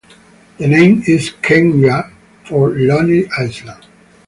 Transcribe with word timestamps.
The 0.57 0.67
name 0.67 1.03
is 1.05 1.29
Quenya 1.43 2.11
for 2.45 2.71
"Lonely 2.71 3.29
Island". 3.37 3.85